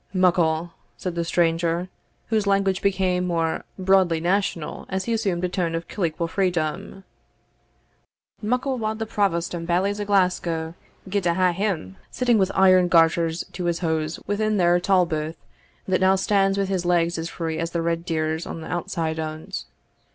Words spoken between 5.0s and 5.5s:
he assumed a